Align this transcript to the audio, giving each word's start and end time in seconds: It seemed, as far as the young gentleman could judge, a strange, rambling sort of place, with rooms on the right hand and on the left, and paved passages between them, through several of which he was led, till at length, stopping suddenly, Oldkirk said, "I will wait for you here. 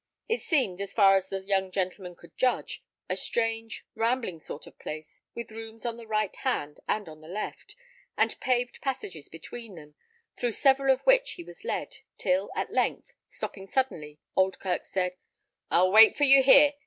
It 0.27 0.41
seemed, 0.41 0.81
as 0.81 0.93
far 0.93 1.15
as 1.15 1.29
the 1.29 1.41
young 1.41 1.69
gentleman 1.69 2.15
could 2.15 2.35
judge, 2.35 2.83
a 3.07 3.15
strange, 3.15 3.85
rambling 3.93 4.39
sort 4.39 4.65
of 4.65 4.79
place, 4.79 5.21
with 5.35 5.51
rooms 5.51 5.85
on 5.85 5.97
the 5.97 6.07
right 6.07 6.35
hand 6.37 6.79
and 6.87 7.07
on 7.07 7.21
the 7.21 7.27
left, 7.27 7.75
and 8.17 8.39
paved 8.39 8.81
passages 8.81 9.29
between 9.29 9.75
them, 9.75 9.93
through 10.35 10.53
several 10.53 10.91
of 10.91 11.01
which 11.01 11.33
he 11.33 11.43
was 11.43 11.63
led, 11.63 11.97
till 12.17 12.49
at 12.55 12.73
length, 12.73 13.11
stopping 13.29 13.67
suddenly, 13.69 14.19
Oldkirk 14.35 14.85
said, 14.87 15.17
"I 15.69 15.83
will 15.83 15.91
wait 15.91 16.15
for 16.17 16.23
you 16.23 16.41
here. 16.41 16.73